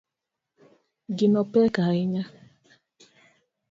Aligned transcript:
Gino 1.17 1.41
pek 1.51 1.75
ahinya 1.85 2.23